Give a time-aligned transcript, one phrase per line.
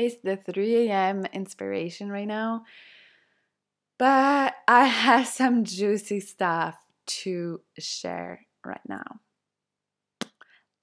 [0.00, 1.26] It's the 3 a.m.
[1.26, 2.64] inspiration right now,
[3.98, 6.78] but I have some juicy stuff
[7.20, 9.20] to share right now.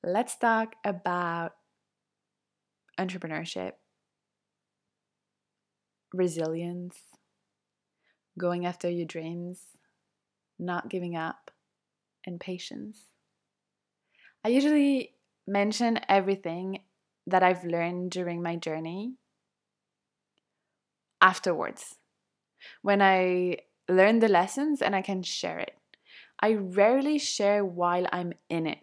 [0.03, 1.53] Let's talk about
[2.99, 3.71] entrepreneurship,
[6.13, 6.97] resilience,
[8.37, 9.61] going after your dreams,
[10.59, 11.49] not giving up,
[12.23, 12.99] and patience.
[14.45, 15.15] I usually
[15.47, 16.81] mention everything
[17.27, 19.15] that I've learned during my journey
[21.21, 21.95] afterwards
[22.81, 23.57] when I
[23.89, 25.75] learn the lessons and I can share it.
[26.39, 28.79] I rarely share while I'm in it.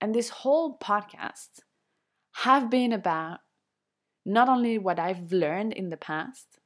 [0.00, 1.60] And this whole podcast
[2.42, 3.38] have been about
[4.26, 6.58] not only what I've learned in the past,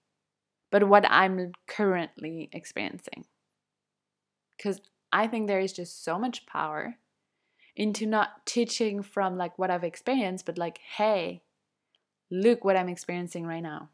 [0.71, 3.25] but what I'm currently experiencing.
[4.57, 4.81] Because
[5.13, 6.97] I think there is just so much power
[7.79, 11.43] into not teaching from like what I've experienced, but like, hey,
[12.31, 13.89] look what I'm experiencing right now.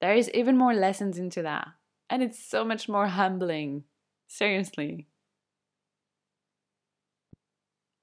[0.00, 1.68] There is even more lessons into that.
[2.08, 3.84] And it's so much more humbling.
[4.26, 5.06] Seriously.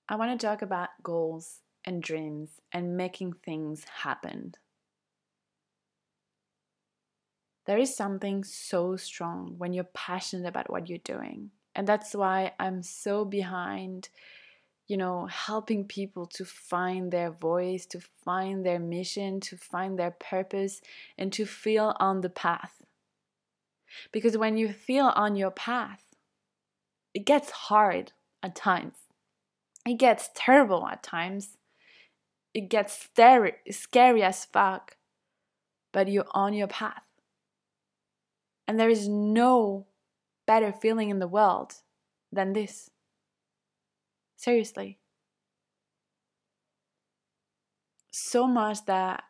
[0.08, 4.54] I want to talk about goals and dreams and making things happen.
[7.66, 11.52] There is something so strong when you're passionate about what you're doing.
[11.74, 14.10] And that's why I'm so behind,
[14.92, 20.12] you know, helping people to find their voice, to find their mission, to find their
[20.12, 20.82] purpose,
[21.18, 22.82] and to feel on the path.
[24.12, 26.04] Because when you feel on your path,
[27.14, 28.12] it gets hard
[28.44, 28.98] at times.
[29.86, 31.56] It gets terrible at times.
[32.54, 34.98] It gets scary, scary as fuck.
[35.94, 37.04] But you're on your path.
[38.68, 39.86] And there is no
[40.46, 41.76] better feeling in the world
[42.30, 42.90] than this.
[44.42, 44.98] Seriously.
[48.10, 49.24] So much that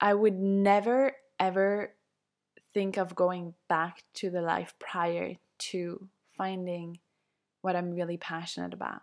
[0.00, 1.94] I would never ever
[2.72, 7.00] think of going back to the life prior to finding
[7.60, 9.02] what I'm really passionate about.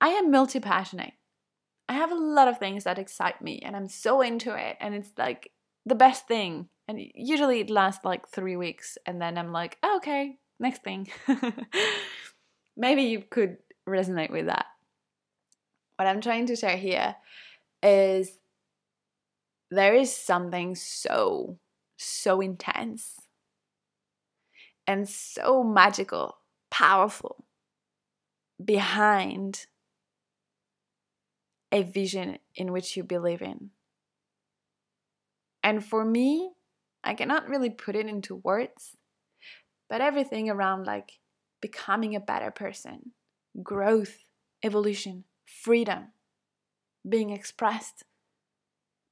[0.00, 1.12] I am multi passionate.
[1.88, 4.92] I have a lot of things that excite me and I'm so into it, and
[4.92, 5.52] it's like
[5.86, 9.98] the best thing and usually it lasts like three weeks, and then I'm like, oh,
[9.98, 11.06] okay, next thing.
[12.80, 14.64] Maybe you could resonate with that.
[15.96, 17.14] What I'm trying to share here
[17.82, 18.38] is
[19.70, 21.58] there is something so,
[21.98, 23.16] so intense
[24.86, 26.38] and so magical,
[26.70, 27.44] powerful
[28.64, 29.66] behind
[31.70, 33.72] a vision in which you believe in.
[35.62, 36.52] And for me,
[37.04, 38.96] I cannot really put it into words,
[39.90, 41.19] but everything around like
[41.60, 43.12] becoming a better person,
[43.62, 44.18] growth,
[44.62, 46.08] evolution, freedom,
[47.08, 48.04] being expressed,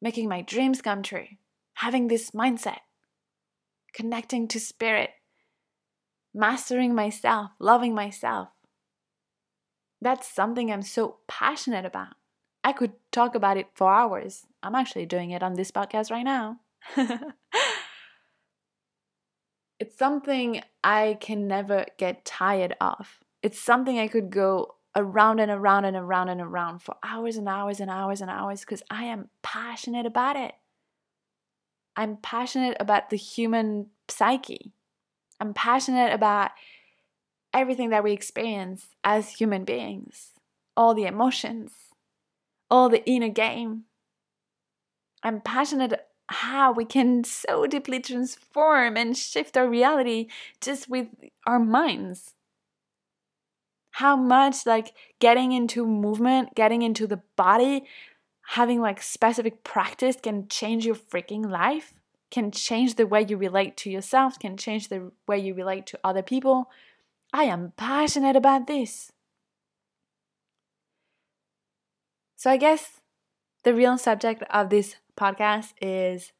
[0.00, 1.26] making my dreams come true,
[1.74, 2.80] having this mindset,
[3.92, 5.10] connecting to spirit,
[6.34, 8.48] mastering myself, loving myself.
[10.00, 12.14] That's something I'm so passionate about.
[12.62, 14.46] I could talk about it for hours.
[14.62, 16.60] I'm actually doing it on this podcast right now.
[19.80, 23.20] it's something I can never get tired of.
[23.42, 27.48] It's something I could go around and around and around and around for hours and
[27.48, 30.54] hours and hours and hours because I am passionate about it.
[31.96, 34.72] I'm passionate about the human psyche.
[35.40, 36.50] I'm passionate about
[37.54, 40.32] everything that we experience as human beings,
[40.76, 41.72] all the emotions,
[42.70, 43.84] all the inner game.
[45.22, 50.28] I'm passionate how we can so deeply transform and shift our reality
[50.60, 51.08] just with
[51.46, 52.34] our minds.
[53.92, 57.84] How much like getting into movement, getting into the body,
[58.48, 61.94] having like specific practice can change your freaking life,
[62.30, 65.98] can change the way you relate to yourself, can change the way you relate to
[66.04, 66.70] other people.
[67.32, 69.12] I am passionate about this.
[72.36, 73.00] So I guess
[73.64, 76.32] the real subject of this podcast is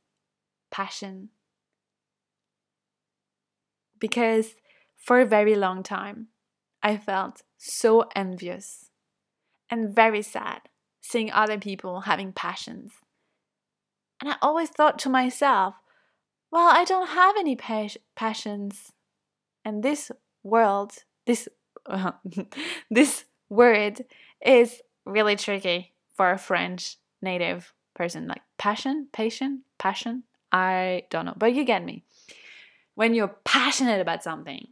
[0.70, 1.30] passion.
[3.98, 4.54] Because
[4.96, 6.28] for a very long time,
[6.82, 8.90] I felt so envious
[9.70, 10.62] and very sad
[11.00, 12.92] seeing other people having passions.
[14.20, 15.74] And I always thought to myself,
[16.50, 18.92] well, I don't have any pas- passions.
[19.64, 20.10] And this
[20.42, 20.92] world,
[21.26, 21.48] this
[21.86, 22.12] uh,
[22.90, 24.04] this word
[24.44, 28.26] is really tricky for a French native person.
[28.28, 30.24] Like passion, patient, passion.
[30.52, 32.04] I don't know, but you get me.
[32.94, 34.68] When you're passionate about something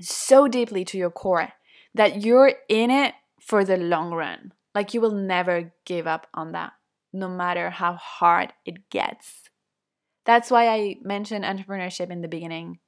[0.00, 1.52] so deeply to your core
[1.94, 6.52] that you're in it for the long run, like you will never give up on
[6.52, 6.72] that.
[7.14, 9.48] no matter how hard it gets.
[10.26, 12.80] That's why I mentioned entrepreneurship in the beginning.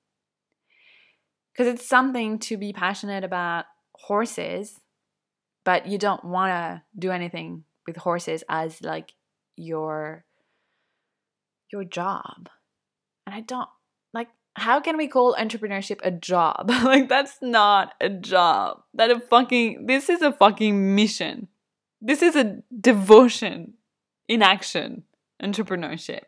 [1.52, 4.80] Because it's something to be passionate about horses,
[5.64, 9.12] but you don't want to do anything with horses as like
[9.56, 10.24] your
[11.72, 12.48] your job.
[13.26, 13.68] And I don't
[14.12, 16.70] like how can we call entrepreneurship a job?
[16.84, 18.82] like that's not a job.
[18.94, 21.48] That a fucking this is a fucking mission.
[22.00, 23.74] This is a devotion
[24.28, 25.04] in action.
[25.42, 26.22] Entrepreneurship.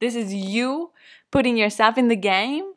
[0.00, 0.90] This is you
[1.30, 2.72] putting yourself in the game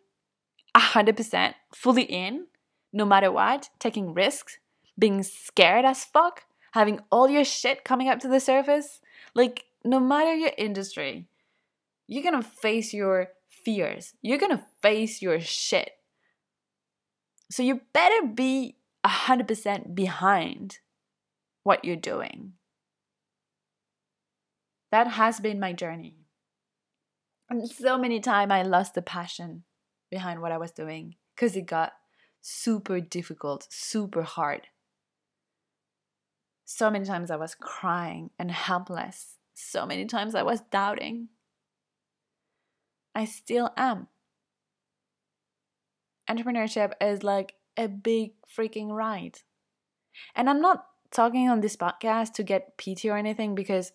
[0.76, 2.46] 100% fully in
[2.94, 4.58] no matter what, taking risks,
[4.98, 9.00] being scared as fuck, having all your shit coming up to the surface.
[9.38, 11.28] Like no matter your industry,
[12.08, 14.16] you're to face your fears.
[14.24, 15.92] You're to face your shit.
[17.52, 20.80] So you better be 100% behind
[21.62, 22.54] what you're doing.
[24.92, 26.16] That has been my journey.
[27.48, 29.64] And so many times I lost the passion
[30.10, 31.94] behind what I was doing because it got
[32.42, 34.68] super difficult, super hard.
[36.70, 39.38] So many times I was crying and helpless.
[39.54, 41.30] So many times I was doubting.
[43.16, 44.10] I still am.
[46.30, 49.40] Entrepreneurship is like a big freaking ride.
[50.36, 53.94] And I'm not talking on this podcast to get PT or anything because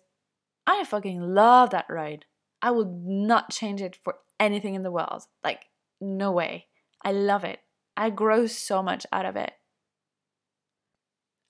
[0.65, 2.25] I fucking love that ride.
[2.59, 5.21] I would not change it for anything in the world.
[5.43, 5.65] Like,
[6.01, 6.69] no way.
[7.03, 7.59] I love it.
[7.95, 9.53] I grow so much out of it.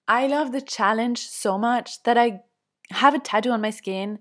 [0.07, 2.41] I love the challenge so much that I
[2.91, 4.19] have a tattoo on my skin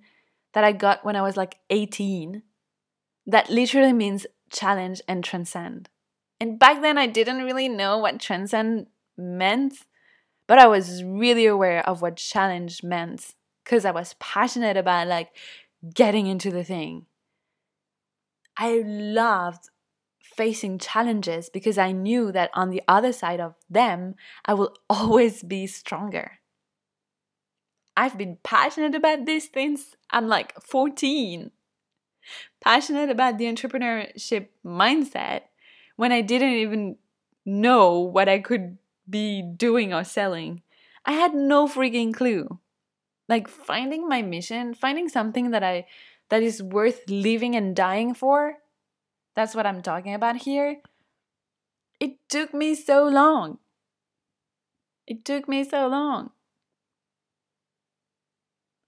[0.54, 2.42] that I got when I was like 18
[3.26, 5.88] that literally means challenge and transcend.
[6.40, 9.74] And back then, I didn't really know what transcend meant,
[10.46, 13.34] but I was really aware of what challenge meant
[13.64, 15.30] because I was passionate about like
[15.94, 17.06] getting into the thing.
[18.56, 19.70] I loved
[20.36, 24.14] facing challenges because I knew that on the other side of them,
[24.44, 26.38] I will always be stronger.
[27.96, 29.96] I've been passionate about these things.
[30.10, 31.50] I'm like 14
[32.60, 35.42] passionate about the entrepreneurship mindset
[35.96, 36.96] when I didn't even
[37.44, 40.62] know what I could be doing or selling.
[41.04, 42.58] I had no freaking clue.
[43.28, 45.86] Like finding my mission, finding something that I
[46.28, 48.58] that is worth living and dying for.
[49.34, 50.80] That's what I'm talking about here.
[52.00, 53.58] It took me so long.
[55.06, 56.30] It took me so long.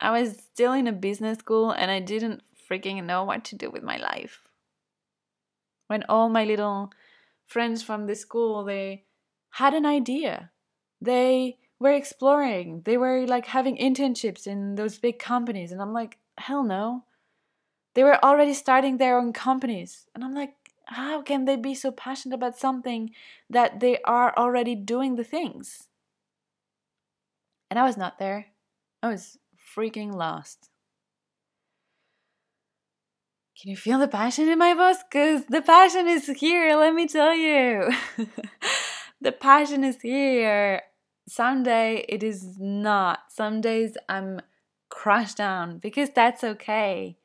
[0.00, 3.70] I was still in a business school and I didn't freaking know what to do
[3.70, 4.42] with my life.
[5.86, 6.92] When all my little
[7.46, 9.04] friends from the school they
[9.50, 10.50] had an idea.
[11.00, 12.82] They were exploring.
[12.84, 17.04] They were like having internships in those big companies and I'm like, hell no.
[17.94, 20.06] They were already starting their own companies.
[20.14, 20.54] And I'm like,
[20.86, 23.10] how can they be so passionate about something
[23.48, 25.88] that they are already doing the things?
[27.70, 28.46] And I was not there.
[29.02, 29.38] I was
[29.76, 30.70] freaking lost.
[33.60, 35.02] Can you feel the passion in my voice?
[35.02, 37.90] Because the passion is here, let me tell you.
[39.20, 40.82] the passion is here.
[41.28, 43.20] Someday it is not.
[43.30, 44.40] Some days I'm
[44.90, 47.16] crushed down because that's okay.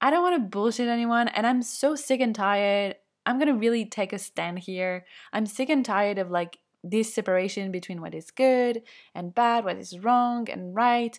[0.00, 2.96] I don't want to bullshit anyone, and I'm so sick and tired.
[3.26, 5.04] I'm gonna really take a stand here.
[5.32, 8.82] I'm sick and tired of like this separation between what is good
[9.14, 11.18] and bad, what is wrong and right,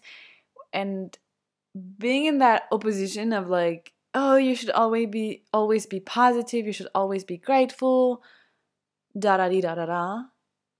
[0.71, 1.17] and
[1.97, 6.71] being in that opposition of like oh, you should always be always be positive, you
[6.71, 8.23] should always be grateful,
[9.17, 10.13] da da da da da.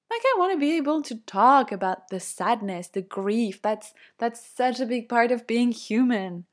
[0.10, 3.62] Like I want to be able to talk about the sadness, the grief.
[3.62, 6.46] That's that's such a big part of being human.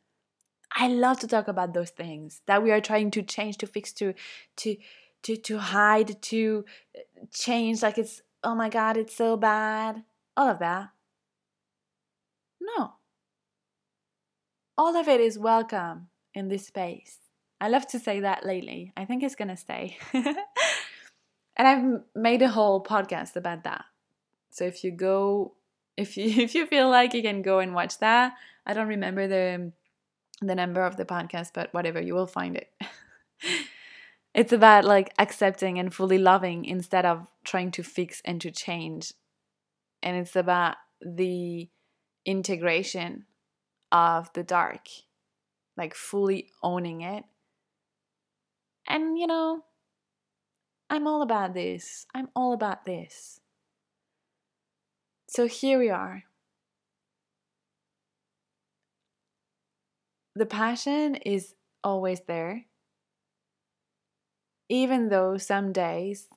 [0.75, 3.93] I love to talk about those things that we are trying to change, to fix,
[3.95, 4.14] to
[4.57, 4.76] to
[5.23, 6.64] to to hide, to
[6.97, 7.00] uh,
[7.33, 7.83] change.
[7.83, 10.05] Like it's oh my god, it's so bad.
[10.37, 10.88] All of that.
[12.61, 12.95] No.
[14.79, 17.19] All of it is welcome in this space.
[17.61, 18.93] I love to say that lately.
[18.97, 19.99] I think it's to stay.
[20.12, 20.37] and
[21.57, 23.85] I've made a whole podcast about that.
[24.50, 25.55] So if you go
[25.97, 28.35] if you if you feel like you can go and watch that,
[28.67, 29.73] I don't remember the
[30.47, 32.71] the number of the podcast, but whatever, you will find it.
[34.35, 39.13] it's about like accepting and fully loving instead of trying to fix and to change.
[40.03, 41.69] And it's about the
[42.25, 43.27] integration
[43.91, 44.89] of the dark
[45.77, 47.25] like fully owning it.
[48.87, 49.65] And you know,
[50.91, 52.07] I'm all about this.
[52.15, 53.41] I'm all about this.
[55.27, 56.25] So here we are.
[60.35, 62.67] The passion is always there,
[64.69, 66.29] even though some days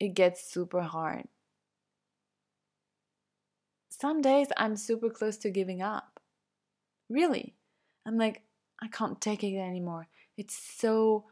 [0.00, 1.24] it gets super hard.
[3.90, 6.18] Some days I'm super close to giving up.
[7.08, 7.54] Really.
[8.04, 8.42] I'm like,
[8.82, 10.08] I can't take it anymore.
[10.36, 11.26] It's so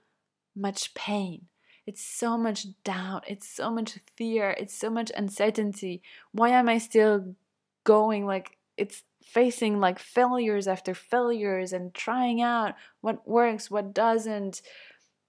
[0.54, 1.47] much pain.
[1.87, 3.25] It's so much doubt.
[3.26, 4.50] It's so much fear.
[4.50, 6.02] It's so much uncertainty.
[6.30, 7.35] Why am I still
[7.82, 8.26] going?
[8.26, 14.62] Like, it's facing like failures after failures and trying out what works, what doesn't,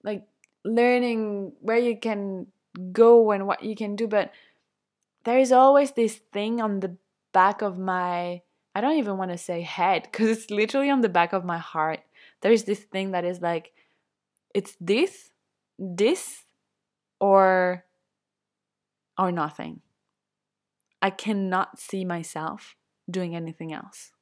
[0.02, 0.24] like
[0.64, 2.46] learning where you can
[2.92, 4.08] go and what you can do.
[4.08, 4.32] But
[5.24, 6.96] there is always this thing on the
[7.32, 8.42] back of my,
[8.74, 11.58] I don't even want to say head, because it's literally on the back of my
[11.58, 12.00] heart.
[12.40, 13.72] There's this thing that is like,
[14.54, 15.30] it's this,
[15.78, 16.44] this,
[17.20, 17.84] or
[19.18, 19.80] or nothing.
[21.00, 22.74] I cannot see myself
[23.10, 24.12] doing anything else.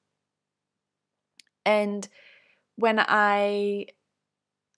[1.65, 2.09] And
[2.77, 3.87] when I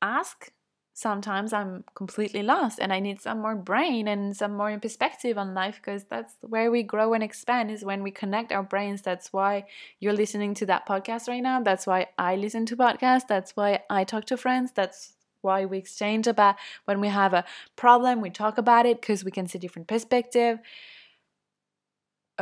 [0.01, 0.53] ask,
[0.95, 5.55] sometimes I'm completely lost and I need some more brain and some more perspective on
[5.55, 9.01] life because that's where we grow and expand is when we connect our brains.
[9.03, 9.65] That's why
[10.01, 11.63] you're listening to that podcast right now.
[11.63, 13.27] That's why I listen to podcasts.
[13.27, 14.73] That's why I talk to friends.
[14.73, 17.45] That's why we exchange about when we have a
[17.75, 20.59] problem, we talk about it because we can see different perspective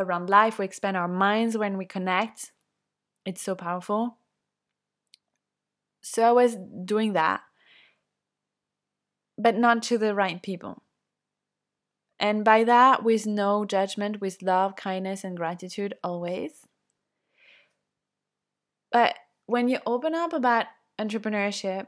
[0.01, 0.59] around life.
[0.59, 2.53] We expand our minds when we connect.
[3.25, 4.19] It's so powerful.
[6.01, 7.43] So I was doing that,
[9.37, 10.83] but not to the right people.
[12.19, 16.67] And by that, with no judgment, with love, kindness, and gratitude always.
[18.93, 19.15] But
[19.47, 20.67] when you open up about
[20.99, 21.87] entrepreneurship,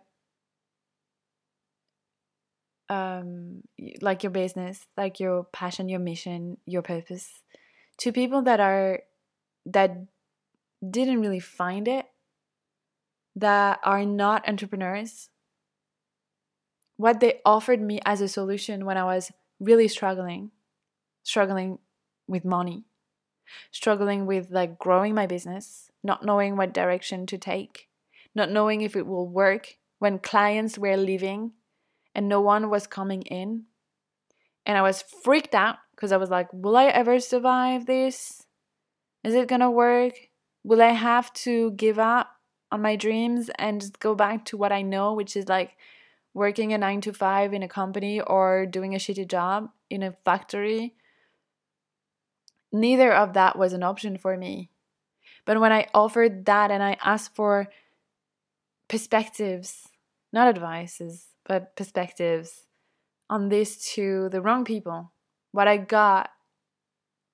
[2.88, 3.62] um,
[4.00, 7.42] like your business, like your passion, your mission, your purpose,
[7.98, 9.00] to people that are
[9.66, 10.06] that
[10.88, 12.06] didn't really find it,
[13.36, 15.28] that are not entrepreneurs.
[16.96, 20.50] What they offered me as a solution when I was really struggling,
[21.22, 21.78] struggling
[22.26, 22.84] with money,
[23.70, 27.88] struggling with like growing my business, not knowing what direction to take,
[28.34, 31.52] not knowing if it will work when clients were leaving
[32.14, 33.64] and no one was coming in.
[34.66, 38.46] And I was freaked out because I was like, will I ever survive this?
[39.24, 40.14] Is it gonna work?
[40.64, 42.36] Will I have to give up
[42.70, 45.76] on my dreams and just go back to what I know, which is like
[46.34, 50.16] working a nine to five in a company or doing a shitty job in a
[50.24, 50.94] factory?
[52.72, 54.70] Neither of that was an option for me.
[55.44, 57.68] But when I offered that and I asked for
[58.88, 59.88] perspectives,
[60.32, 62.66] not advices, but perspectives
[63.28, 65.12] on this to the wrong people.
[65.52, 66.30] What I got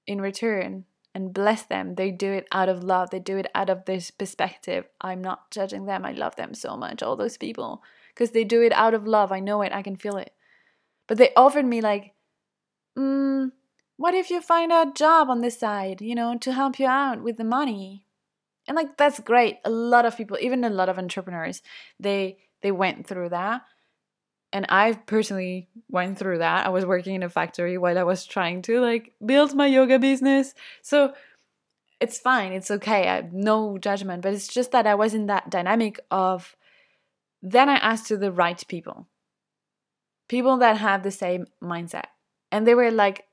[0.07, 0.85] in return
[1.15, 1.95] and bless them.
[1.95, 3.11] They do it out of love.
[3.11, 4.87] They do it out of this perspective.
[5.01, 6.05] I'm not judging them.
[6.05, 7.83] I love them so much, all those people,
[8.15, 9.33] because they do it out of love.
[9.33, 9.73] I know it.
[9.73, 10.33] I can feel it.
[11.07, 12.15] But they offered me like,
[12.97, 13.51] mm,
[13.97, 17.23] what if you find a job on this side, you know, to help you out
[17.23, 18.07] with the money?
[18.67, 19.59] And like that's great.
[19.65, 21.63] A lot of people, even a lot of entrepreneurs,
[21.99, 23.63] they they went through that
[24.53, 26.67] and I personally went through that.
[26.67, 29.99] I was working in a factory while I was trying to like build my yoga
[29.99, 30.55] business.
[30.83, 31.13] So
[32.01, 33.09] it's fine, it's okay.
[33.09, 36.57] I have no judgment, but it's just that I was in that dynamic of
[37.43, 39.07] then I asked to the right people.
[40.29, 42.07] People that have the same mindset.
[42.51, 43.25] And they were like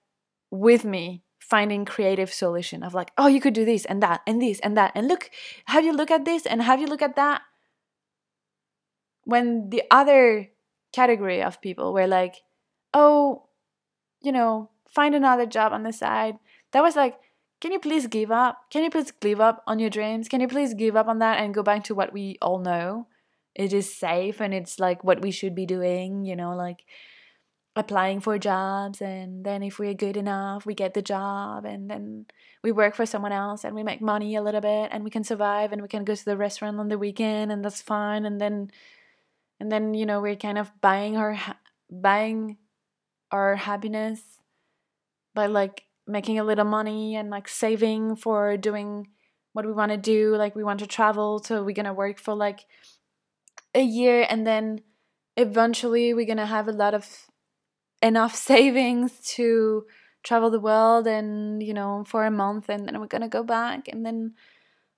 [0.52, 4.42] with me finding creative solution of like, oh, you could do this and that and
[4.42, 4.92] this and that.
[4.96, 5.30] And look,
[5.68, 7.42] have you look at this and have you look at that?
[9.24, 10.50] When the other
[10.96, 12.36] category of people where like,
[12.94, 13.50] oh,
[14.22, 16.36] you know, find another job on the side.
[16.72, 17.18] That was like,
[17.62, 18.58] can you please give up?
[18.70, 20.28] Can you please give up on your dreams?
[20.28, 23.08] Can you please give up on that and go back to what we all know?
[23.54, 26.84] It is safe and it's like what we should be doing, you know, like
[27.78, 32.26] applying for jobs and then if we're good enough, we get the job and then
[32.64, 35.24] we work for someone else and we make money a little bit and we can
[35.24, 38.40] survive and we can go to the restaurant on the weekend and that's fine and
[38.40, 38.72] then
[39.60, 41.38] and then you know we're kind of buying our
[41.90, 42.58] buying
[43.32, 44.22] our happiness
[45.34, 49.08] by like making a little money and like saving for doing
[49.54, 52.36] what we want to do like we want to travel so we're gonna work for
[52.36, 52.66] like
[53.74, 54.82] a year and then
[55.38, 57.28] eventually we're gonna have a lot of
[58.02, 59.86] enough savings to
[60.24, 63.88] travel the world and you know for a month and then we're gonna go back.
[63.88, 64.34] And then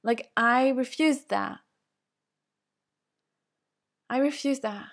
[0.04, 1.60] like i refused that
[4.10, 4.86] I refuse that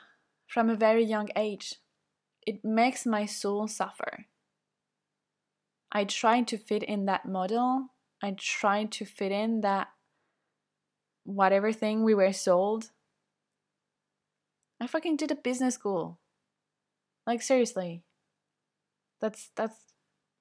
[0.47, 1.77] from a very young age.
[2.47, 4.27] It makes my soul suffer.
[5.93, 7.89] I try to fit in that model.
[8.23, 9.89] I try to fit in that
[11.25, 12.91] whatever thing we were sold.
[14.81, 16.19] I fucking did a business school.
[17.27, 18.03] Like seriously.
[19.21, 19.79] That's that's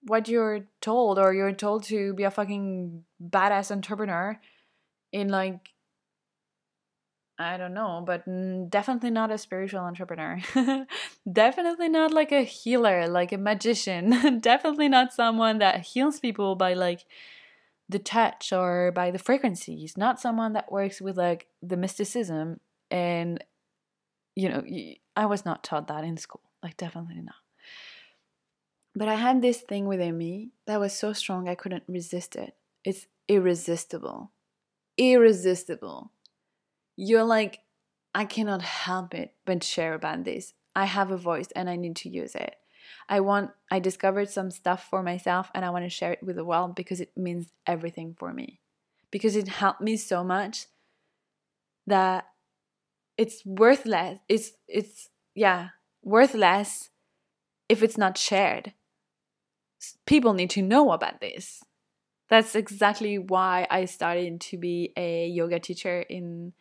[0.01, 4.39] what you're told or you're told to be a fucking badass entrepreneur
[5.12, 5.70] in like
[7.44, 8.26] I don't know, but
[8.70, 10.40] definitely not a spiritual entrepreneur.
[11.32, 14.40] definitely not like a healer, like a magician.
[14.40, 17.06] definitely not someone that heals people by like
[17.90, 19.98] the touch or by the frequencies.
[19.98, 22.60] Not someone that works with like the mysticism.
[22.90, 23.44] And,
[24.36, 24.64] you know,
[25.16, 26.42] I was not taught that in school.
[26.64, 27.36] Like, definitely not.
[28.96, 32.56] But I had this thing within me that was so strong I couldn't resist it.
[32.86, 34.32] It's irresistible.
[34.98, 36.12] Irresistible
[36.96, 37.60] you're like,
[38.16, 40.54] I cannot help it but share about this.
[40.76, 42.56] I have a voice and I need to use it.
[43.10, 46.36] I want I discovered some stuff for myself and I want to share it with
[46.36, 48.60] the world because it means everything for me.
[49.12, 50.68] Because it helped me so much
[51.88, 52.26] that
[53.18, 54.20] it's worthless.
[54.30, 55.70] It's it's yeah,
[56.04, 56.90] worthless
[57.70, 58.74] if it's not shared.
[60.06, 61.62] People need to know about this.
[62.30, 66.54] That's exactly why I started to be a yoga teacher in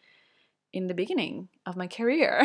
[0.73, 2.43] in the beginning of my career.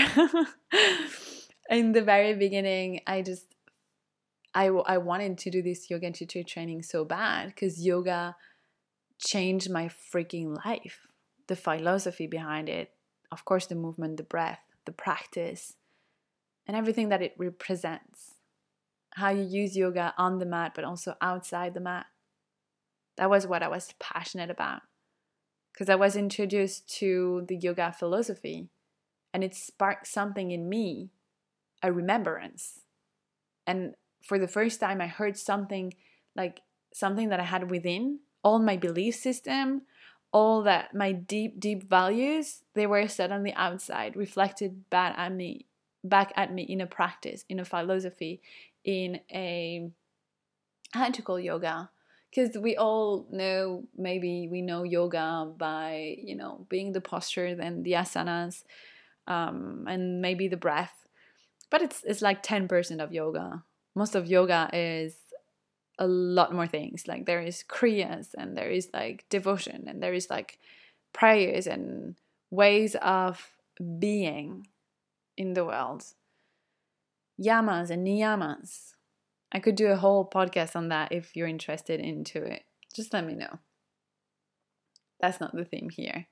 [1.70, 3.46] in the very beginning, I just
[4.54, 8.36] I, I wanted to do this yoga and teacher training so bad because yoga
[9.20, 11.08] changed my freaking life.
[11.48, 12.92] The philosophy behind it,
[13.32, 15.74] of course, the movement, the breath, the practice,
[16.66, 18.34] and everything that it represents.
[19.12, 22.08] How you use yoga on the mat, but also outside the mat.
[23.18, 24.82] That was what I was passionate about
[25.78, 28.68] because I was introduced to the yoga philosophy
[29.32, 31.12] and it sparked something in me,
[31.84, 32.80] a remembrance.
[33.68, 33.94] And
[34.24, 35.94] for the first time, I heard something
[36.36, 36.62] like
[36.96, 39.84] something that I had within, all my belief system,
[40.32, 45.68] all that my deep, deep values, they were suddenly outside, reflected back at me,
[46.04, 48.42] back at me in a practice, in a philosophy,
[48.84, 49.92] in a
[50.94, 51.92] how to call yoga
[52.30, 57.84] because we all know maybe we know yoga by you know being the posture and
[57.84, 58.64] the asanas
[59.28, 61.08] um, and maybe the breath.
[61.70, 63.64] But it's it's like 10% of yoga.
[63.94, 65.16] Most of yoga is
[66.00, 67.08] a lot more things.
[67.08, 70.60] Like there is kriyas and there is like devotion and there is like
[71.14, 72.16] prayers and
[72.52, 73.50] ways of
[74.00, 74.68] being
[75.36, 76.06] in the world.
[77.40, 78.94] Yamas and niyamas
[79.52, 82.64] I could do a whole podcast on that if you're interested into it.
[82.94, 83.60] Just let me know.
[85.20, 86.28] That's not the theme here.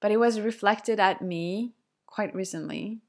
[0.00, 1.74] But it was reflected at me
[2.06, 3.00] quite recently.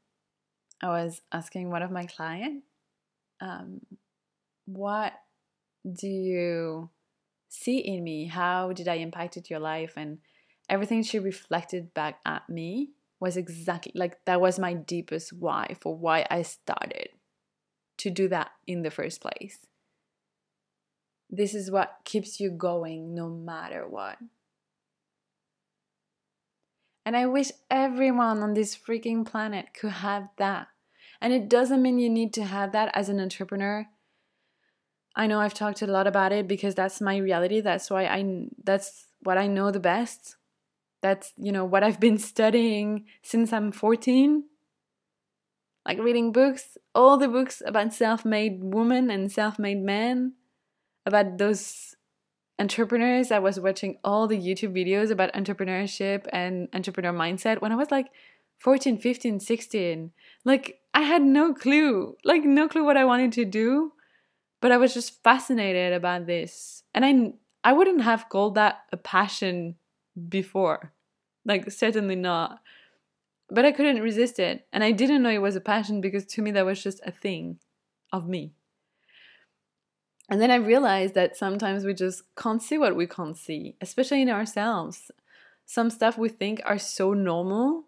[0.81, 2.67] I was asking one of my clients,
[3.41, 3.81] um,
[4.65, 5.13] what
[5.91, 6.89] do you
[7.49, 8.27] see in me?
[8.27, 9.93] How did I impacted your life?
[9.95, 10.19] And
[10.69, 15.95] everything she reflected back at me was exactly like that was my deepest why for
[15.95, 17.09] why I started
[18.03, 19.59] to do that in the first place.
[21.29, 24.17] This is what keeps you going no matter what.
[27.05, 30.67] And I wish everyone on this freaking planet could have that.
[31.21, 33.87] And it doesn't mean you need to have that as an entrepreneur.
[35.15, 37.61] I know I've talked a lot about it because that's my reality.
[37.61, 40.35] That's why I that's what I know the best.
[41.01, 44.43] That's, you know, what I've been studying since I'm 14
[45.85, 50.33] like reading books, all the books about self made women and self made men,
[51.05, 51.95] about those
[52.59, 53.31] entrepreneurs.
[53.31, 57.91] I was watching all the YouTube videos about entrepreneurship and entrepreneur mindset when I was
[57.91, 58.07] like
[58.59, 60.11] 14, 15, 16.
[60.45, 63.93] Like, I had no clue, like, no clue what I wanted to do,
[64.61, 66.83] but I was just fascinated about this.
[66.93, 67.33] And I,
[67.69, 69.75] I wouldn't have called that a passion
[70.29, 70.93] before.
[71.45, 72.59] Like, certainly not.
[73.49, 74.67] But I couldn't resist it.
[74.71, 77.11] And I didn't know it was a passion because to me that was just a
[77.11, 77.59] thing
[78.11, 78.53] of me.
[80.29, 84.21] And then I realized that sometimes we just can't see what we can't see, especially
[84.21, 85.11] in ourselves.
[85.65, 87.85] Some stuff we think are so normal,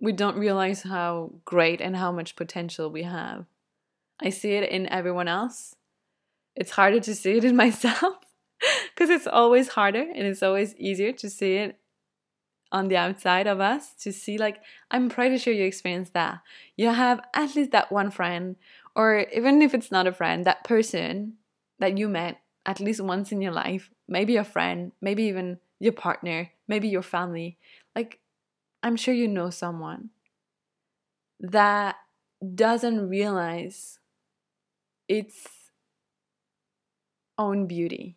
[0.00, 3.46] we don't realize how great and how much potential we have.
[4.20, 5.74] I see it in everyone else.
[6.54, 8.16] It's harder to see it in myself
[8.94, 11.78] because it's always harder and it's always easier to see it
[12.74, 14.60] on the outside of us to see like
[14.90, 16.40] i'm pretty sure you experience that.
[16.76, 18.56] You have at least that one friend
[18.96, 21.34] or even if it's not a friend that person
[21.78, 25.92] that you met at least once in your life maybe a friend maybe even your
[25.92, 27.58] partner maybe your family
[27.94, 28.18] like
[28.82, 30.10] i'm sure you know someone
[31.38, 31.94] that
[32.54, 34.00] doesn't realize
[35.08, 35.46] its
[37.38, 38.16] own beauty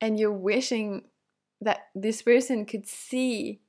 [0.00, 1.04] and you're wishing
[1.60, 3.60] that this person could see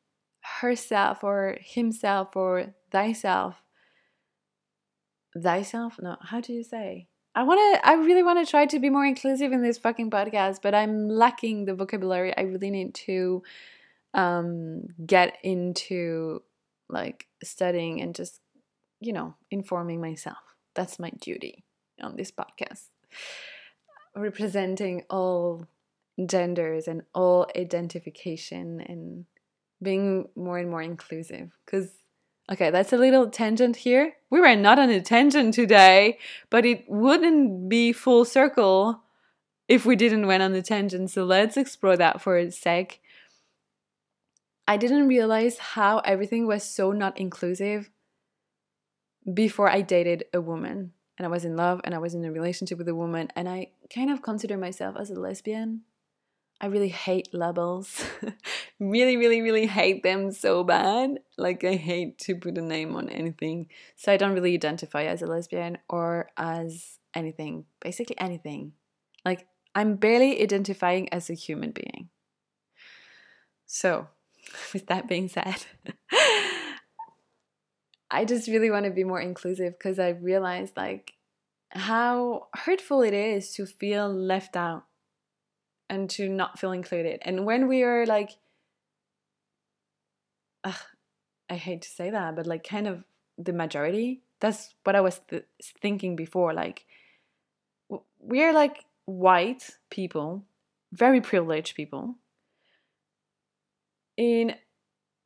[0.62, 3.56] herself or himself or thyself.
[5.38, 6.00] Thyself?
[6.02, 7.08] No how do you say?
[7.36, 10.10] I want to i really want to try to be more inclusive in this fucking
[10.10, 13.44] podcast but i'm lacking the vocabulary i really need to
[14.16, 16.42] um get into
[16.90, 18.42] like studying and just
[19.00, 20.38] you know informing myself.
[20.76, 21.64] That's my duty
[22.02, 22.88] on this podcast.
[24.16, 25.68] Representing all
[26.26, 29.26] genders and all identification and
[29.82, 31.52] being more and more inclusive.
[31.66, 31.92] Because
[32.52, 34.14] okay that's a little tangent here.
[34.30, 36.18] We were not on a tangent today
[36.50, 39.02] but it wouldn't be full circle
[39.68, 41.12] if we didn't went on a tangent.
[41.12, 43.00] So let's explore that for a sec.
[44.68, 47.90] I didn't realize how everything was so not inclusive
[49.34, 50.94] before i dated a woman.
[51.18, 53.50] And i was in love and i was in a relationship with a woman and
[53.50, 55.82] i kind of consider myself as a lesbian
[56.62, 58.04] I really hate labels.
[58.80, 61.20] really, really, really hate them so bad.
[61.38, 63.68] Like, I hate to put a name on anything.
[63.96, 68.74] So, I don't really identify as a lesbian or as anything, basically anything.
[69.24, 72.10] Like, I'm barely identifying as a human being.
[73.66, 74.08] So,
[74.74, 75.66] with that being said,
[78.12, 81.14] I just really want to be more inclusive because I realized, like,
[81.70, 84.89] how hurtful it is to feel left out
[85.90, 87.20] and to not feel included.
[87.24, 88.32] And when we are like,
[91.50, 93.04] I hate to say that, but like kind of
[93.38, 95.46] the majority, that's what I was th-
[95.82, 96.54] thinking before.
[96.54, 96.86] Like,
[98.20, 100.44] we're like white people,
[100.92, 102.16] very privileged people,
[104.16, 104.56] in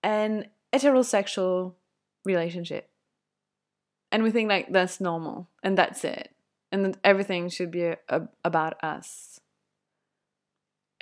[0.02, 1.74] an heterosexual
[2.24, 2.90] relationship.
[4.12, 6.30] And we think like that's normal and that's it.
[6.72, 9.40] And everything should be a, a, about us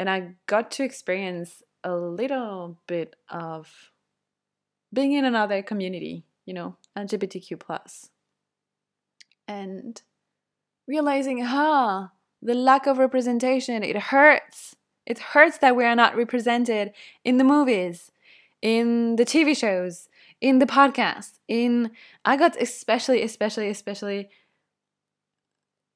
[0.01, 3.91] and I got to experience a little bit of
[4.91, 8.09] being in another community, you know, LGBTQ plus,
[9.47, 10.01] and
[10.87, 12.07] realizing, huh,
[12.41, 14.75] the lack of representation, it hurts.
[15.05, 18.11] It hurts that we are not represented in the movies,
[18.59, 20.09] in the TV shows,
[20.41, 21.33] in the podcast.
[21.47, 21.91] In
[22.25, 24.29] I got especially, especially, especially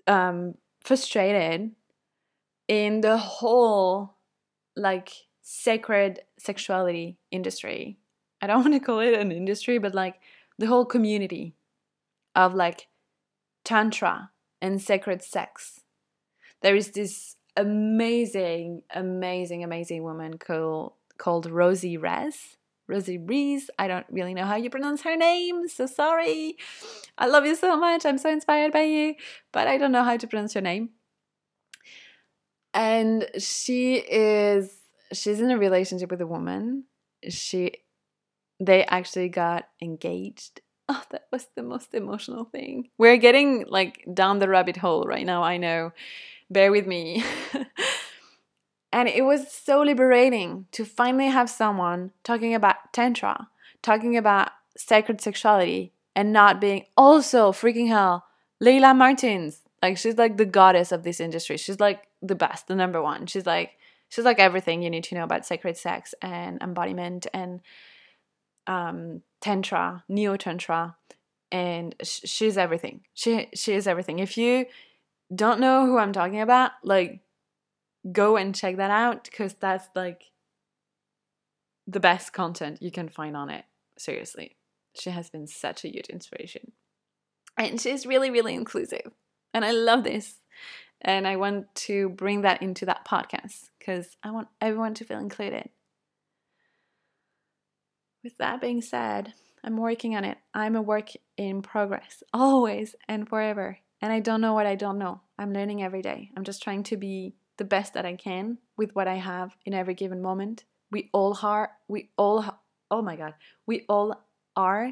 [0.06, 1.72] um, frustrated
[2.68, 4.16] in the whole
[4.76, 7.98] like sacred sexuality industry.
[8.42, 10.16] I don't want to call it an industry, but like
[10.58, 11.56] the whole community
[12.36, 12.88] of like
[13.64, 15.82] tantra and sacred sex.
[16.62, 22.58] There is this amazing, amazing, amazing woman called called Rosie Rez.
[22.88, 23.72] Rosie Rees.
[23.80, 26.56] I don't really know how you pronounce her name, so sorry.
[27.18, 28.06] I love you so much.
[28.06, 29.16] I'm so inspired by you,
[29.52, 30.90] but I don't know how to pronounce your name
[32.76, 34.70] and she is
[35.14, 36.84] she's in a relationship with a woman.
[37.28, 37.78] She
[38.60, 40.62] they actually got engaged.
[40.88, 42.90] Oh that was the most emotional thing.
[43.00, 45.94] We're getting like down the rabbit hole right now i know.
[46.52, 47.24] Bear with me.
[48.96, 53.50] And it was so liberating to finally have someone talking about tantra
[53.82, 58.24] talking about sacred sexuality and not being also freaking hell
[58.64, 62.76] Layla Martin's like she's like the goddess of this industry she's like the best, the
[62.76, 63.28] number one.
[63.28, 63.78] She's like
[64.10, 67.62] she's like everything you need to know about sacred sex and embodiment and
[68.68, 70.96] um, tantra, neo tantra,
[71.52, 73.02] and sh- she's everything.
[73.14, 74.20] She she is everything.
[74.20, 74.66] If you
[75.34, 77.22] don't know who I'm talking about, like
[78.12, 80.24] go and check that out because that's like
[81.88, 83.66] the best content you can find on it.
[83.98, 84.58] Seriously,
[85.00, 86.72] she has been such a huge inspiration,
[87.58, 89.12] and she's really really inclusive,
[89.56, 90.42] and I love this.
[91.02, 95.20] And I want to bring that into that podcast because I want everyone to feel
[95.20, 95.70] included.
[98.22, 100.38] With that being said, I'm working on it.
[100.54, 103.78] I'm a work in progress, always and forever.
[104.02, 105.22] And I don't know what I don't know.
[105.40, 106.32] I'm learning every day.
[106.36, 109.74] I'm just trying to be the best that I can with what I have in
[109.74, 110.66] every given moment.
[110.92, 112.44] We all are, we all,
[112.92, 114.22] oh my God, we all
[114.58, 114.92] are.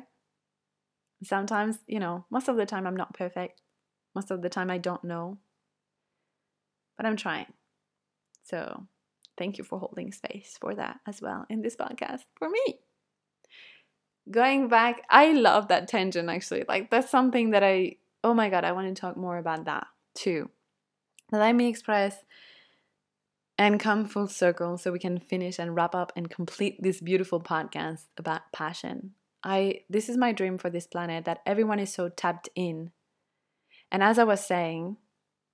[1.22, 3.60] Sometimes, you know, most of the time I'm not perfect.
[4.16, 5.38] Most of the time I don't know
[6.98, 7.52] but I'm trying.
[8.44, 8.88] So
[9.38, 12.80] thank you for holding space for that as well in this podcast for me.
[14.30, 16.64] Going back, I love that tangent actually.
[16.68, 19.88] Like, that's something that I, oh my God, I want to talk more about that
[20.14, 20.50] too.
[21.32, 22.24] Let me express
[23.58, 27.42] and come full circle so we can finish and wrap up and complete this beautiful
[27.42, 29.12] podcast about passion.
[29.44, 32.92] I this is my dream for this planet that everyone is so tapped in.
[33.94, 34.98] And as I was saying,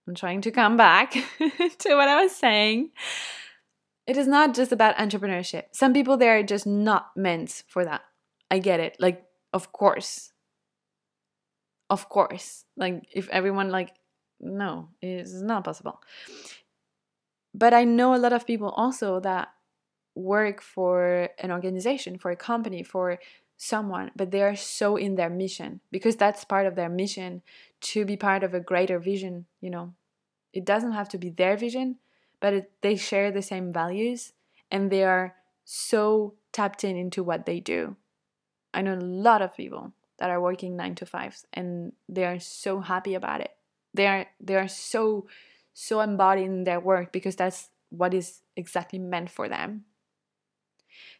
[0.07, 2.91] I'm trying to come back to what I was saying.
[4.07, 5.65] it is not just about entrepreneurship.
[5.73, 8.01] Some people they are just not meant for that.
[8.49, 8.95] I get it.
[8.97, 9.23] Like,
[9.53, 10.31] of course.
[11.89, 12.63] Of course.
[12.77, 13.91] Like if everyone like
[14.39, 16.01] no, it's not possible.
[17.53, 19.49] But I know a lot of people also that
[20.15, 23.19] work for an organization, for a company, for
[23.61, 27.41] someone, but they are so in their mission because that's part of their mission
[27.81, 29.93] to be part of a greater vision, you know.
[30.53, 31.97] It doesn't have to be their vision,
[32.39, 34.31] but it, they share the same values
[34.71, 37.97] and they are so tapped in into what they do.
[38.73, 42.39] I know a lot of people that are working 9 to 5s and they are
[42.39, 43.51] so happy about it.
[43.93, 45.27] They are they are so
[45.73, 49.83] so embodied in their work because that's what is exactly meant for them.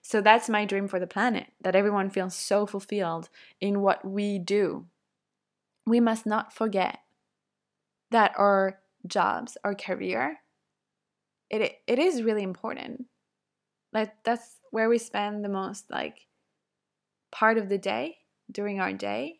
[0.02, 4.40] So that's my dream for the planet that everyone feels so fulfilled in what we
[4.40, 4.86] do.
[5.86, 7.00] We must not forget
[8.12, 10.40] that our jobs, our career,
[11.50, 13.06] it it is really important.
[13.94, 16.28] Like that's where we spend the most like
[17.32, 18.18] part of the day
[18.52, 19.40] during our day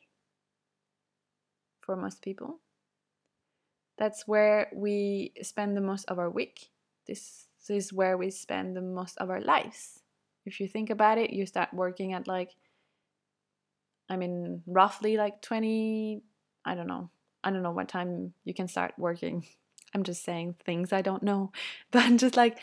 [1.82, 2.60] for most people.
[3.98, 6.70] That's where we spend the most of our week.
[7.06, 10.00] This is where we spend the most of our lives.
[10.46, 12.56] If you think about it, you start working at like,
[14.10, 16.24] I mean, roughly like 20,
[16.66, 17.10] I don't know.
[17.44, 19.46] I don't know what time you can start working.
[19.94, 21.52] I'm just saying things I don't know.
[21.92, 22.58] But just like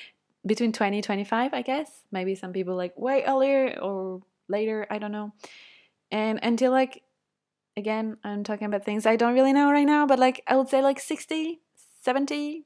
[0.46, 5.12] between 20 25 i guess maybe some people like way earlier or later i don't
[5.12, 5.32] know
[6.12, 7.02] and until like
[7.76, 10.68] again i'm talking about things i don't really know right now but like i would
[10.68, 11.60] say like 60
[12.02, 12.64] 70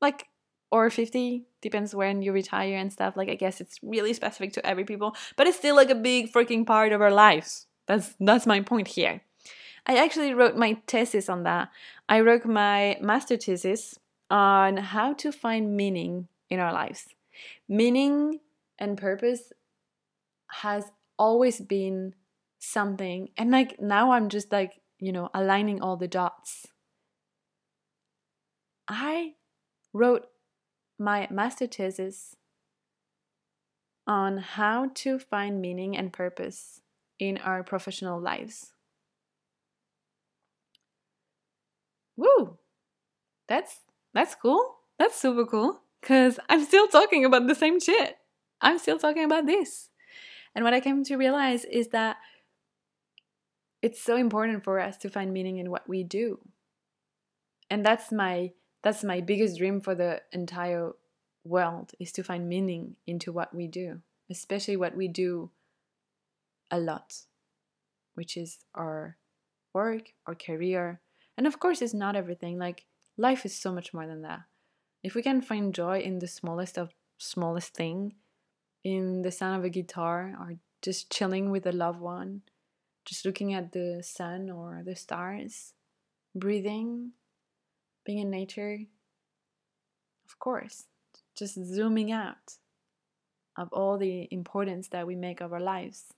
[0.00, 0.26] like
[0.72, 4.66] or 50 depends when you retire and stuff like i guess it's really specific to
[4.66, 7.66] every people but it's still like a big freaking part of our lives.
[7.86, 9.22] That's that's my point here.
[9.86, 11.68] I actually wrote my thesis on that.
[12.08, 13.98] I wrote my master thesis
[14.30, 17.08] on how to find meaning in our lives.
[17.68, 18.40] Meaning
[18.78, 19.52] and purpose
[20.62, 22.14] has always been
[22.58, 26.66] something and like now i'm just like you know aligning all the dots.
[28.88, 29.34] I
[29.92, 30.26] wrote
[31.02, 32.36] my master thesis
[34.06, 36.80] on how to find meaning and purpose
[37.18, 38.72] in our professional lives.
[42.16, 42.58] Woo!
[43.48, 43.80] That's
[44.14, 44.76] that's cool.
[44.98, 48.18] That's super cool cuz I'm still talking about the same shit.
[48.60, 49.90] I'm still talking about this.
[50.54, 52.18] And what I came to realize is that
[53.80, 56.38] it's so important for us to find meaning in what we do.
[57.68, 60.92] And that's my that's my biggest dream for the entire
[61.44, 65.50] world is to find meaning into what we do, especially what we do
[66.70, 67.14] a lot,
[68.14, 69.16] which is our
[69.74, 71.00] work, our career.
[71.36, 72.58] And of course, it's not everything.
[72.58, 72.84] Like,
[73.16, 74.42] life is so much more than that.
[75.02, 78.14] If we can find joy in the smallest of smallest thing,
[78.84, 82.42] in the sound of a guitar, or just chilling with a loved one,
[83.04, 85.72] just looking at the sun or the stars,
[86.34, 87.12] breathing,
[88.04, 88.78] being in nature,
[90.26, 90.84] of course,
[91.36, 92.58] just zooming out
[93.56, 96.14] of all the importance that we make of our lives.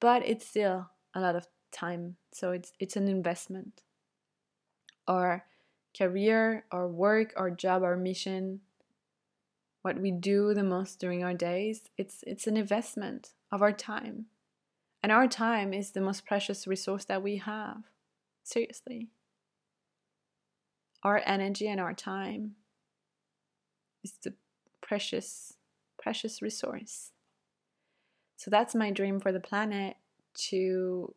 [0.00, 3.82] But it's still a lot of time, so it's it's an investment.
[5.06, 5.44] Our
[5.96, 8.60] career, our work, our job, our mission,
[9.82, 14.26] what we do the most during our days, it's it's an investment of our time.
[15.02, 17.84] And our time is the most precious resource that we have.
[18.42, 19.10] Seriously
[21.04, 22.52] our energy and our time
[24.02, 24.34] is the
[24.80, 25.54] precious,
[26.00, 27.12] precious resource.
[28.36, 29.96] So that's my dream for the planet
[30.50, 31.14] to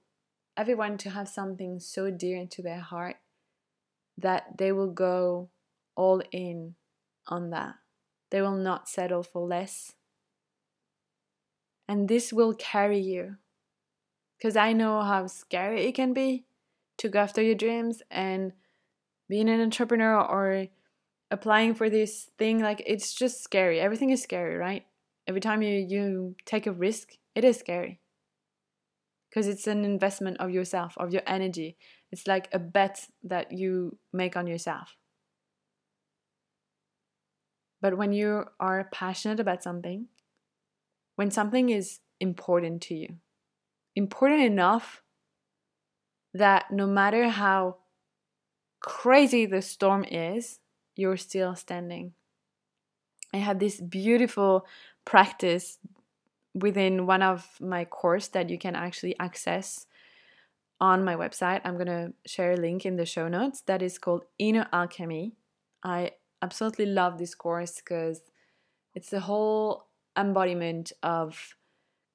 [0.56, 3.18] everyone to have something so dear to their heart
[4.18, 5.50] that they will go
[5.96, 6.76] all in
[7.28, 7.76] on that.
[8.30, 9.94] They will not settle for less.
[11.88, 13.38] And this will carry you.
[14.38, 16.46] Because I know how scary it can be
[16.98, 18.54] to go after your dreams and
[19.30, 20.68] being an entrepreneur or
[21.30, 23.80] applying for this thing like it's just scary.
[23.80, 24.86] Everything is scary right?
[25.28, 28.00] Every time you you take a risk it is scary.
[29.30, 31.78] Because it's an investment of yourself of your energy.
[32.12, 34.96] It's like a bet that you make on yourself.
[37.82, 40.08] But when you are passionate about something
[41.18, 43.16] when something is important to you
[43.96, 45.02] important enough
[46.34, 47.78] that no matter how
[48.88, 50.60] crazy the storm is,
[50.96, 52.14] you're still standing.
[53.34, 54.66] I had this beautiful
[55.04, 55.78] practice
[56.54, 59.86] within one of my course that you can actually access
[60.80, 61.60] on my website.
[61.66, 65.36] I'm going to share a link in the show notes that is called Inner Alchemy.
[65.84, 68.22] I absolutely love this course because
[68.98, 69.86] It's the whole
[70.18, 71.56] embodiment of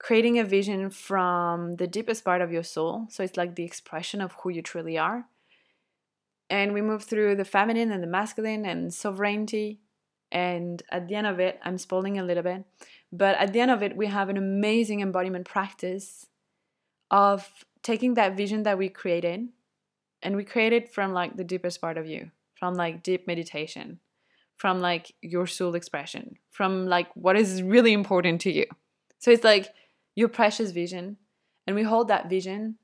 [0.00, 3.06] creating a vision from the deepest part of your soul.
[3.08, 5.28] So it's like the expression of who you truly are.
[6.52, 9.80] And we move through the feminine and the masculine and sovereignty.
[10.30, 12.64] And at the end of it, I'm spoiling a little bit,
[13.10, 16.26] but at the end of it, we have an amazing embodiment practice
[17.10, 17.48] of
[17.82, 19.48] taking that vision that we created
[20.22, 24.00] and we create it from like the deepest part of you, from like deep meditation,
[24.56, 28.66] from like your soul expression, from like what is really important to you.
[29.18, 29.68] So it's like
[30.14, 31.16] your precious vision,
[31.66, 32.76] and we hold that vision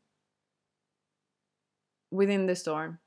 [2.10, 2.98] within the storm.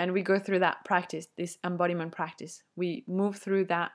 [0.00, 2.62] And we go through that practice, this embodiment practice.
[2.74, 3.90] We move through that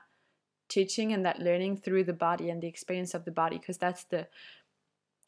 [0.68, 4.04] teaching and that learning through the body and the experience of the body, because that's
[4.04, 4.28] the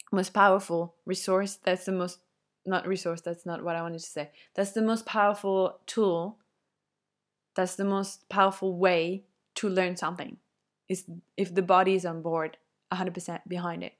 [0.09, 1.59] most powerful resource.
[1.61, 2.19] That's the most,
[2.65, 4.29] not resource, that's not what I wanted to say.
[4.55, 6.37] That's the most powerful tool.
[7.55, 10.37] That's the most powerful way to learn something,
[10.87, 11.03] is
[11.35, 12.55] if the body is on board
[12.93, 13.95] 100% behind it.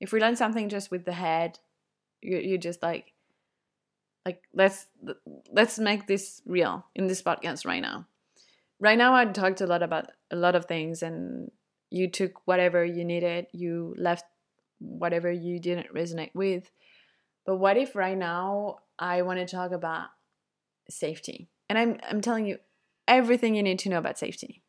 [0.00, 1.60] If we learn something just with the head,
[2.20, 3.13] you're, you're just like,
[4.24, 4.86] like let's
[5.52, 8.06] let's make this real in this podcast right now.
[8.80, 11.50] Right now, I talked a lot about a lot of things, and
[11.90, 14.24] you took whatever you needed, you left
[14.80, 16.70] whatever you didn't resonate with.
[17.46, 20.08] But what if right now I want to talk about
[20.88, 21.48] safety?
[21.68, 22.58] And I'm I'm telling you
[23.06, 24.62] everything you need to know about safety.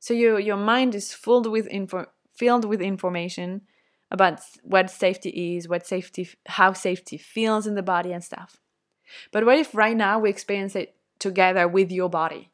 [0.00, 3.62] So your your mind is filled with info filled with information
[4.10, 8.60] about what safety is, what safety, how safety feels in the body and stuff.
[9.32, 12.50] But what if right now we experience it together with your body?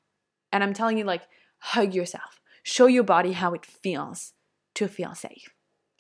[0.53, 1.23] And I'm telling you, like,
[1.59, 4.33] hug yourself, show your body how it feels
[4.75, 5.55] to feel safe.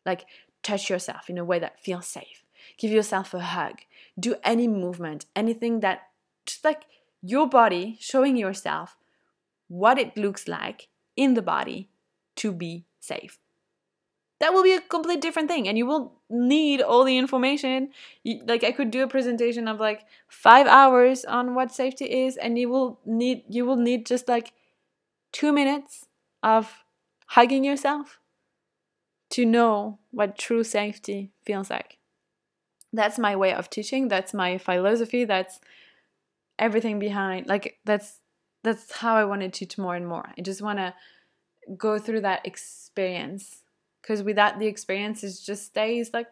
[0.04, 0.26] Like,
[0.62, 2.44] touch yourself in a way that feels safe.
[2.78, 3.80] Give yourself a hug.
[4.18, 6.08] Do any movement, anything that,
[6.46, 6.84] just like
[7.22, 8.96] your body showing yourself
[9.68, 11.90] what it looks like in the body
[12.36, 13.38] to be safe
[14.40, 17.90] that will be a complete different thing and you will need all the information.
[18.24, 22.58] Like i could do a presentation of like five hours on what safety is and
[22.58, 24.52] you will need you will need just like
[25.32, 26.06] two minutes
[26.42, 26.84] of
[27.26, 28.18] hugging yourself
[29.30, 31.98] to know what true safety feels like.
[32.92, 34.08] That's my way of teaching.
[34.08, 35.24] That's my philosophy.
[35.24, 35.60] That's
[36.58, 38.20] everything behind like that's
[38.62, 40.30] that's how i want to teach more and more.
[40.36, 40.94] I just want to
[41.76, 43.62] go through that experience
[44.00, 46.26] because without the experience it just stays like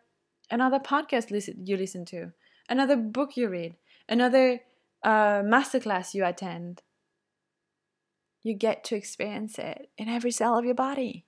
[0.51, 2.33] another podcast listen, you listen to
[2.69, 3.77] another book you read
[4.09, 4.61] another
[5.03, 6.83] uh, masterclass you attend.
[8.43, 11.27] You get to experience it in every cell of your body.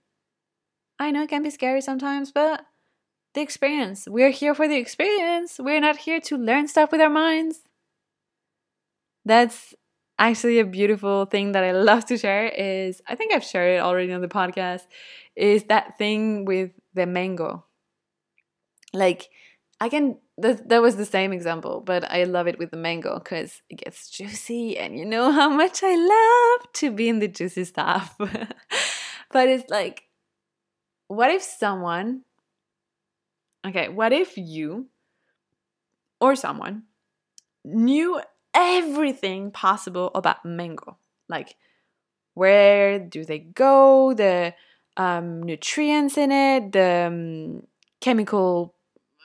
[0.99, 2.65] I know it can be scary sometimes but
[3.35, 5.59] the experience we're here for the experience.
[5.59, 7.61] We're not here to learn stuff with our minds.
[9.25, 9.75] That's
[10.21, 13.81] actually a beautiful thing that I love to share is I think I've shared it
[13.81, 14.83] already on the podcast
[15.35, 17.65] is that thing with the mango.
[18.93, 19.31] Like
[19.81, 23.19] I can that, that was the same example, but I love it with the mango
[23.19, 27.29] because it gets juicy and you know how much I love to be in the
[27.29, 28.15] juicy stuff.
[28.19, 30.05] but it's like
[31.09, 32.23] what if someone
[33.67, 34.89] okay, what if you
[36.21, 36.83] or someone
[37.65, 38.21] knew
[38.55, 40.97] everything possible about mango.
[41.29, 41.57] Like,
[42.35, 44.15] where do they go?
[44.15, 44.55] The
[44.97, 47.67] um, nutrients in it, the um,
[48.01, 48.75] chemical.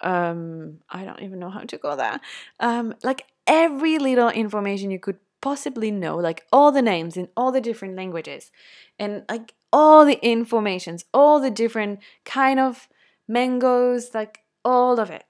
[0.01, 2.21] Um, I don't even know how to call that.
[2.59, 7.51] Um, like every little information you could possibly know, like all the names in all
[7.51, 8.51] the different languages,
[8.99, 12.88] and like all the informations, all the different kind of
[13.27, 15.23] mangoes, like all of it,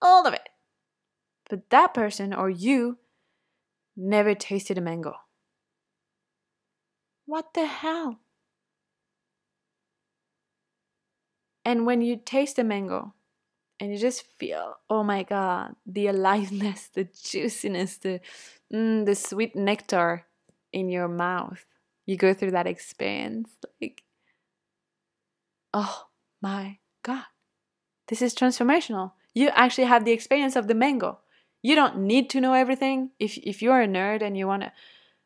[0.00, 0.48] all of it.
[1.48, 2.98] But that person or you
[3.96, 5.14] never tasted a mango.
[7.26, 8.20] What the hell?
[11.64, 13.14] And when you taste a mango
[13.80, 18.20] and you just feel, oh my god, the aliveness, the juiciness, the,
[18.72, 20.26] mm, the sweet nectar
[20.72, 21.64] in your mouth,
[22.06, 24.02] you go through that experience like,
[25.72, 26.08] oh
[26.42, 27.24] my god,
[28.08, 29.12] this is transformational.
[29.32, 31.18] You actually have the experience of the mango.
[31.64, 34.72] You don't need to know everything if if you're a nerd and you want to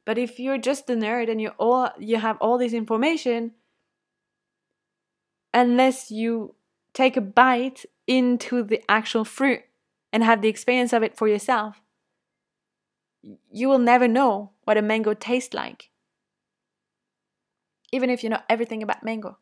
[0.07, 3.51] but if you're just a nerd and you all you have all this information
[5.53, 6.55] unless you
[6.95, 9.63] take a bite into the actual fruit
[10.13, 11.83] and have the experience of it for yourself
[13.51, 15.91] you will never know what a mango tastes like
[17.91, 19.39] even if you know everything about mango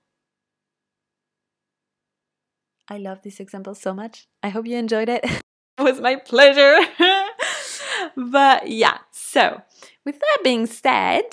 [2.89, 4.29] I love this example so much.
[4.45, 5.25] I hope you enjoyed it.
[5.79, 6.79] was my pleasure.
[8.17, 9.63] but yeah, so
[10.05, 11.25] with that being said,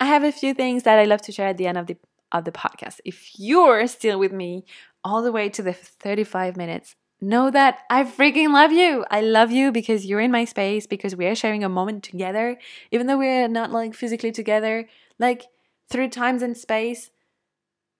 [0.00, 1.96] I have a few things that I love to share at the end of the
[2.32, 3.00] of the podcast.
[3.04, 4.64] If you're still with me
[5.02, 9.04] all the way to the 35 minutes, know that I freaking love you.
[9.10, 12.58] I love you because you're in my space, because we are sharing a moment together,
[12.90, 15.46] even though we're not like physically together, like
[15.90, 17.10] through times and space,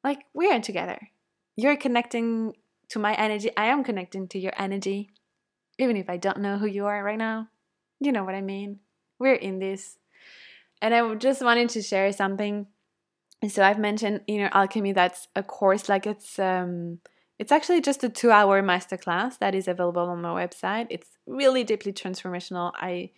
[0.05, 1.09] like we are together.
[1.57, 2.55] You're connecting
[2.91, 3.51] to my energy.
[3.57, 5.11] I am connecting to your energy,
[5.79, 7.49] even if I don't know who you are right now.
[8.01, 8.81] You know what I mean?
[9.19, 9.99] We're in this.
[10.81, 12.67] And I just wanted to share something.
[13.49, 16.99] So I've mentioned Inner Alchemy, that's a course, like it's um
[17.39, 20.89] it's actually just a two hour masterclass that is available on my website.
[20.91, 22.73] It's really deeply transformational.
[22.75, 23.11] I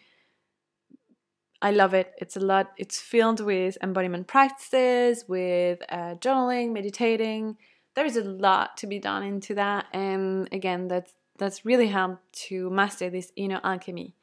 [1.62, 2.12] I love it.
[2.18, 2.72] It's a lot.
[2.78, 7.56] It's filled with embodiment practices, with uh, journaling, meditating.
[7.94, 12.32] There is a lot to be done into that, and again, that's that's really helped
[12.32, 14.14] to master this inner alchemy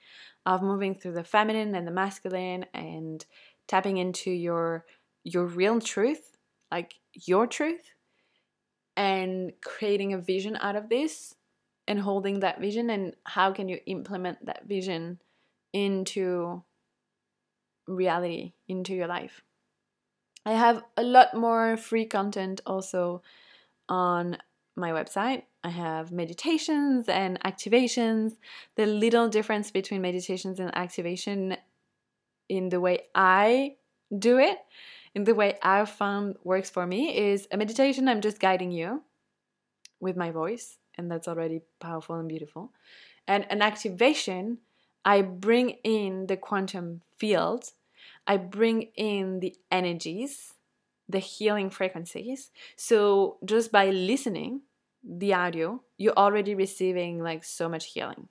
[0.45, 3.25] of moving through the feminine and the masculine and
[3.67, 4.85] tapping into your
[5.23, 6.37] your real truth,
[6.71, 7.91] like your truth,
[8.95, 11.35] and creating a vision out of this
[11.85, 12.89] and holding that vision.
[12.89, 15.19] And how can you implement that vision
[15.73, 16.63] into
[17.87, 19.41] reality into your life?
[20.45, 23.21] I have a lot more free content also
[23.89, 24.37] on
[24.77, 28.37] my website i have meditations and activations
[28.75, 31.57] the little difference between meditations and activation
[32.49, 33.75] in the way i
[34.17, 34.59] do it
[35.17, 39.01] in the way I've found works for me is a meditation, I'm just guiding you
[39.99, 42.71] with my voice, and that's already powerful and beautiful.
[43.27, 44.59] And an activation,
[45.03, 47.71] I bring in the quantum field,
[48.27, 50.53] I bring in the energies,
[51.09, 52.51] the healing frequencies.
[52.75, 54.61] So just by listening
[55.07, 58.27] the audio, you're already receiving like so much healing.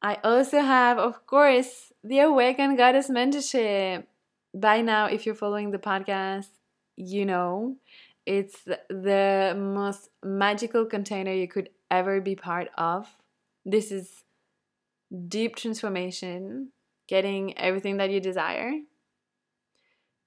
[0.00, 4.04] I also have, of course, the Awakened Goddess Mentorship.
[4.54, 6.48] By now, if you're following the podcast,
[6.96, 7.76] you know
[8.26, 13.06] it's the most magical container you could ever be part of.
[13.64, 14.24] This is
[15.28, 16.70] deep transformation,
[17.08, 18.72] getting everything that you desire.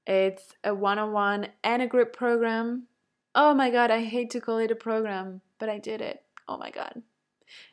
[0.05, 2.87] It's a one on one and a group program.
[3.38, 6.23] Oh my god, I hate to call it a program, but I did it.
[6.49, 7.01] Oh my god.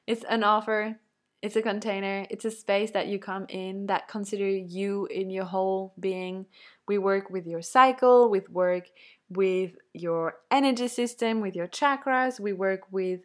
[0.06, 1.00] It's an offer
[1.44, 5.44] it's a container, it's a space that you come in that consider you in your
[5.44, 6.46] whole being.
[6.88, 8.88] We work with your cycle, with work
[9.28, 13.20] with your energy system, with your chakras, we work with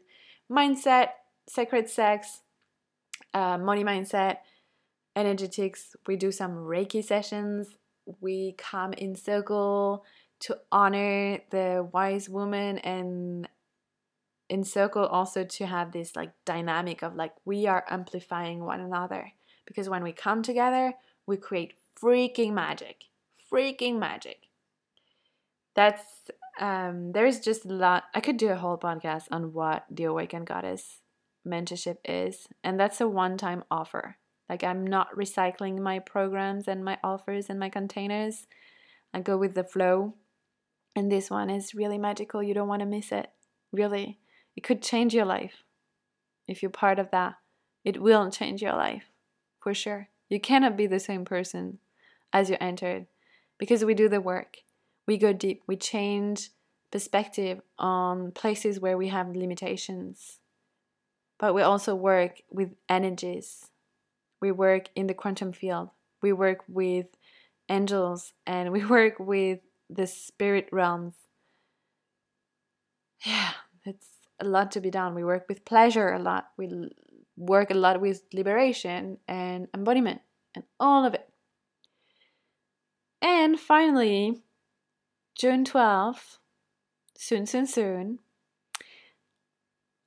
[0.51, 1.11] mindset,
[1.47, 2.41] sacred sex,
[3.33, 4.39] uh, money mindset,
[5.15, 5.95] energetics.
[6.05, 7.69] We do some Reiki sessions.
[8.19, 10.03] We come in circle
[10.41, 13.47] to honor the wise woman and
[14.49, 19.31] in circle also to have this like dynamic of like we are amplifying one another.
[19.65, 20.93] Because when we come together
[21.27, 23.05] we create freaking magic.
[23.51, 24.47] Freaking magic.
[25.75, 26.03] That's
[26.59, 30.45] um there's just a lot i could do a whole podcast on what the awakened
[30.45, 30.99] goddess
[31.47, 34.17] mentorship is and that's a one-time offer.
[34.49, 38.47] Like i'm not recycling my programs and my offers and my containers.
[39.13, 40.15] I go with the flow
[40.95, 43.29] and this one is really magical you don't want to miss it
[43.71, 44.19] really
[44.59, 45.63] it could change your life.
[46.45, 47.35] If you're part of that,
[47.85, 49.05] it will change your life
[49.61, 50.09] for sure.
[50.27, 51.79] You cannot be the same person
[52.33, 53.07] as you entered
[53.57, 54.57] because we do the work.
[55.07, 55.61] We go deep.
[55.65, 56.49] We change
[56.91, 60.39] perspective on places where we have limitations.
[61.39, 63.69] But we also work with energies.
[64.41, 65.91] We work in the quantum field.
[66.21, 67.05] We work with
[67.69, 69.59] angels and we work with
[69.89, 71.15] the spirit realms.
[73.25, 73.51] Yeah,
[73.85, 74.07] it's
[74.39, 75.15] a lot to be done.
[75.15, 76.49] We work with pleasure a lot.
[76.57, 76.89] We
[77.35, 80.21] work a lot with liberation and embodiment
[80.55, 81.27] and all of it.
[83.21, 84.41] And finally,
[85.35, 86.37] June 12th,
[87.17, 88.19] soon, soon, soon,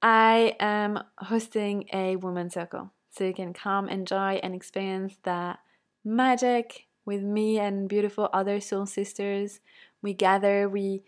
[0.01, 2.93] I am hosting a woman circle.
[3.11, 5.59] So you can come, enjoy, and experience that
[6.05, 9.61] magic with me and beautiful other soul sisters.
[10.03, 11.03] We gather, we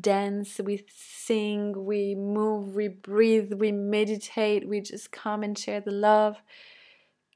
[0.00, 5.90] dance, we sing, we move, we breathe, we meditate, we just come and share the
[5.90, 6.36] love.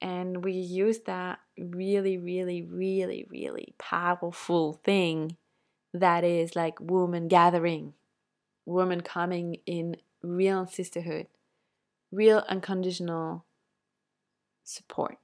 [0.01, 5.37] And we use that really, really, really, really powerful thing
[5.95, 7.95] that is like woman gathering,
[8.67, 11.27] woman coming in real sisterhood,
[12.11, 13.45] real unconditional
[14.65, 15.19] support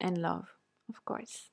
[0.00, 0.46] and love,
[0.88, 1.50] of course.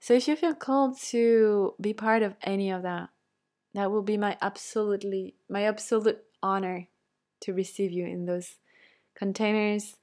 [0.00, 3.08] So if you feel called to be part of any of that,
[3.74, 6.88] that will be my absolutely my absolute honor
[7.40, 8.56] to receive you in those
[9.14, 9.96] containers.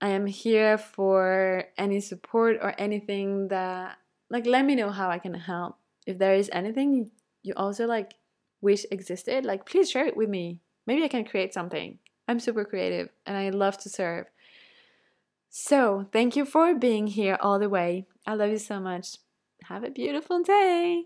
[0.00, 3.98] I am here for any support or anything that
[4.30, 5.76] like let me know how I can help.
[6.06, 7.10] If there is anything
[7.42, 8.14] you also like
[8.60, 10.58] wish existed, like please share it with me.
[10.86, 11.98] Maybe I can create something.
[12.26, 14.26] I'm super creative and I love to serve.
[15.52, 18.06] So, thank you for being here all the way.
[18.26, 19.18] I love you so much.
[19.64, 21.04] Have a beautiful day.